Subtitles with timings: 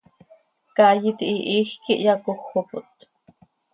[0.75, 2.93] Caay iti hihiij quih hyacójopot.